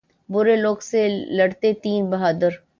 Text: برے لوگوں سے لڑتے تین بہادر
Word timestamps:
برے 0.29 0.55
لوگوں 0.63 0.85
سے 0.89 1.01
لڑتے 1.37 1.73
تین 1.83 2.01
بہادر 2.11 2.51